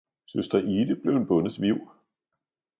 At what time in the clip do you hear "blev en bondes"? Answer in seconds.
0.95-1.61